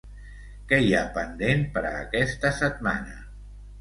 [0.71, 3.19] Què hi ha pendent per a aquesta setmana?